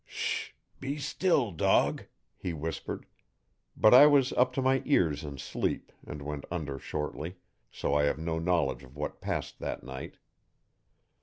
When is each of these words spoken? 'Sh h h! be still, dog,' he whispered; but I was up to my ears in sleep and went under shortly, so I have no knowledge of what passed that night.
'Sh 0.07 0.45
h 0.45 0.49
h! 0.49 0.55
be 0.79 0.97
still, 0.97 1.51
dog,' 1.51 2.05
he 2.35 2.53
whispered; 2.53 3.05
but 3.77 3.93
I 3.93 4.07
was 4.07 4.33
up 4.33 4.51
to 4.53 4.59
my 4.63 4.81
ears 4.83 5.23
in 5.23 5.37
sleep 5.37 5.91
and 6.07 6.23
went 6.23 6.45
under 6.49 6.79
shortly, 6.79 7.35
so 7.71 7.93
I 7.93 8.05
have 8.05 8.17
no 8.17 8.39
knowledge 8.39 8.81
of 8.83 8.97
what 8.97 9.21
passed 9.21 9.59
that 9.59 9.83
night. 9.83 10.15